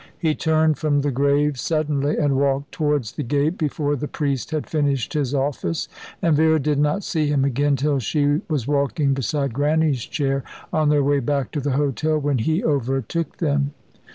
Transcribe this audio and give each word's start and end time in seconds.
He 0.17 0.33
turned 0.33 0.79
from 0.79 1.01
the 1.01 1.11
grave 1.11 1.59
suddenly, 1.59 2.17
and 2.17 2.35
walked 2.35 2.71
towards 2.71 3.11
the 3.11 3.21
gate 3.21 3.55
before 3.55 3.95
the 3.95 4.07
priest 4.07 4.49
had 4.49 4.65
finished 4.65 5.13
his 5.13 5.35
office, 5.35 5.87
and 6.23 6.35
Vera 6.35 6.59
did 6.59 6.79
not 6.79 7.03
see 7.03 7.27
him 7.27 7.45
again 7.45 7.75
till 7.75 7.99
she 7.99 8.41
was 8.49 8.67
walking 8.67 9.13
beside 9.13 9.53
Grannie's 9.53 10.03
chair, 10.07 10.43
on 10.73 10.89
their 10.89 11.03
way 11.03 11.19
back 11.19 11.51
to 11.51 11.59
the 11.61 11.73
hotel, 11.73 12.17
when 12.17 12.39
he 12.39 12.63
overtook 12.63 13.37
them. 13.37 13.75